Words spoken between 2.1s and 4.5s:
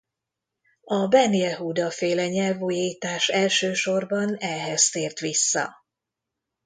nyelvújítás elsősorban